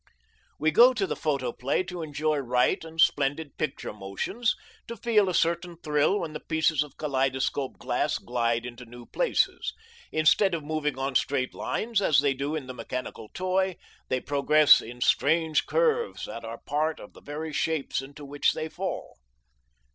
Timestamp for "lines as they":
11.53-12.33